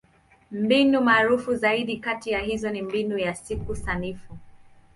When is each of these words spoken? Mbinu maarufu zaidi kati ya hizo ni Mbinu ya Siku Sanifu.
Mbinu 0.51 1.01
maarufu 1.01 1.55
zaidi 1.55 1.97
kati 1.97 2.29
ya 2.31 2.39
hizo 2.39 2.69
ni 2.69 2.81
Mbinu 2.81 3.17
ya 3.17 3.35
Siku 3.35 3.75
Sanifu. 3.75 4.33